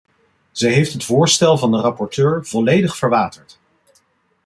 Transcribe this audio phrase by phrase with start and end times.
[0.51, 3.59] Zij heeft het voorstel van de rapporteur volledig verwaterd.